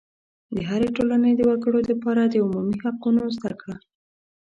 [0.55, 3.75] د هرې ټولنې د وګړو دپاره د عمومي حقوقو زده کړه